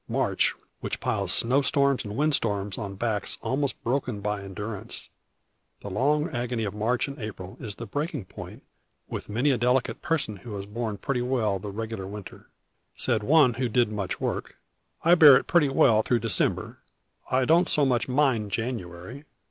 March, 0.09 0.55
which 0.79 0.99
piles 0.99 1.31
snow 1.31 1.61
storms 1.61 2.03
and 2.03 2.17
wind 2.17 2.33
storms 2.33 2.75
on 2.75 2.95
backs 2.95 3.37
almost 3.43 3.83
broken 3.83 4.19
by 4.19 4.41
endurance. 4.41 5.09
The 5.81 5.91
long 5.91 6.27
agony 6.31 6.63
of 6.63 6.73
March 6.73 7.07
and 7.07 7.19
April 7.21 7.55
is 7.59 7.75
the 7.75 7.85
breaking 7.85 8.25
point 8.25 8.63
with 9.07 9.29
many 9.29 9.51
a 9.51 9.59
delicate 9.59 10.01
person 10.01 10.37
who 10.37 10.55
has 10.55 10.65
borne 10.65 10.97
pretty 10.97 11.21
well 11.21 11.59
the 11.59 11.69
regular 11.69 12.07
winter. 12.07 12.47
Said 12.95 13.21
one 13.21 13.53
who 13.53 13.69
did 13.69 13.91
much 13.91 14.19
work, 14.19 14.57
"I 15.03 15.13
bear 15.13 15.37
it 15.37 15.45
pretty 15.45 15.69
well 15.69 16.01
through 16.01 16.17
December. 16.21 16.79
I 17.29 17.45
don't 17.45 17.69
so 17.69 17.85
much 17.85 18.07
mind 18.09 18.49
January. 18.49 19.25